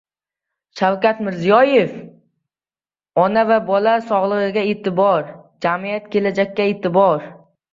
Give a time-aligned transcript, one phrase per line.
[0.79, 1.91] Shavkat Mirziyoyev:
[3.25, 5.31] Ona va bola sog‘lig‘iga e’tibor-
[5.67, 7.31] jamiyatga, kelajakka e’tibor